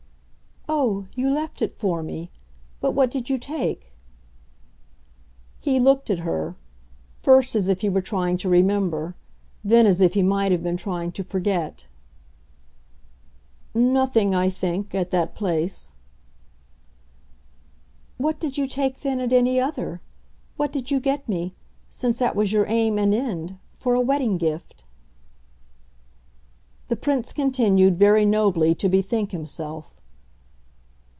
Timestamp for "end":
23.13-23.59